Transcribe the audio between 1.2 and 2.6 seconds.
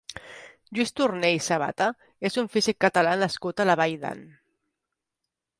i Sabata és un